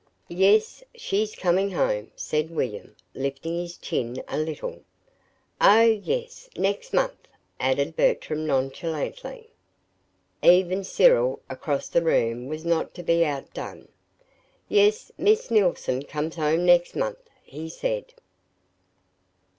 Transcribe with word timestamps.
"Yes, 0.29 0.83
she's 0.95 1.35
coming 1.35 1.69
home," 1.69 2.09
said 2.15 2.49
William, 2.49 2.95
lifting 3.13 3.59
his 3.61 3.77
chin 3.77 4.23
a 4.27 4.35
little. 4.35 4.81
"Oh, 5.61 5.83
yes, 5.83 6.49
next 6.57 6.91
month," 6.91 7.27
added 7.59 7.95
Bertram, 7.95 8.47
nonchalantly. 8.47 9.51
Even 10.41 10.83
Cyril 10.83 11.39
across 11.51 11.87
the 11.87 12.01
room 12.01 12.47
was 12.47 12.65
not 12.65 12.95
to 12.95 13.03
be 13.03 13.23
outdone. 13.23 13.89
"Yes. 14.67 15.11
Miss 15.19 15.51
Neilson 15.51 16.01
comes 16.01 16.35
home 16.35 16.65
next 16.65 16.95
month," 16.95 17.21
he 17.43 17.69
said. 17.69 18.11